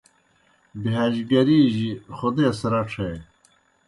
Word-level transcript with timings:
بِہَاج 0.81 1.15
گری 1.29 1.59
جیْ 1.75 1.91
خودیس 2.15 2.59
رڇھے۔ 2.71 3.11